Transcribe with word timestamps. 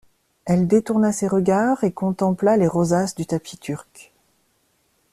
Elle 0.45 0.67
détourna 0.67 1.11
ses 1.13 1.27
regards 1.27 1.83
et 1.83 1.91
contempla 1.91 2.57
les 2.57 2.67
rosaces 2.67 3.13
du 3.13 3.27
tapis 3.27 3.59
turc. 3.59 4.11